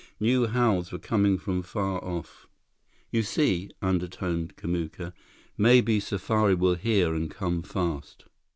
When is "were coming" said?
0.91-1.37